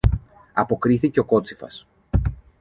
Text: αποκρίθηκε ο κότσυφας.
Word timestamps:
αποκρίθηκε 0.53 1.19
ο 1.19 1.25
κότσυφας. 1.25 1.87